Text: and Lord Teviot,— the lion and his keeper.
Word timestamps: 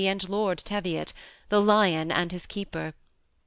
and 0.07 0.27
Lord 0.29 0.57
Teviot,— 0.57 1.13
the 1.49 1.61
lion 1.61 2.11
and 2.11 2.31
his 2.31 2.47
keeper. 2.47 2.95